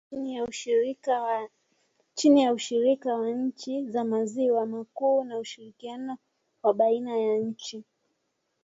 [2.13, 6.17] Chini ya ushirika wa nchi za maziwa makuu na ushirikiano
[6.63, 7.83] wa baina ya nchi.